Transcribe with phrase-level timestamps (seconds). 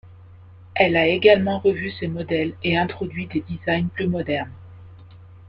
[0.73, 4.49] Elle a également revu ses modèles et introduit des designs plus modernes.